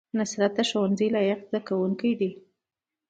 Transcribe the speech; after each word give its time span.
نصرت 0.19 0.51
د 0.57 0.59
ښوونځي 0.69 1.07
لایق 1.15 1.39
زده 1.47 1.59
کوونکی 1.67 2.11
دی 2.19 2.31